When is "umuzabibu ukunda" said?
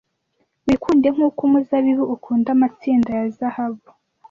1.47-2.49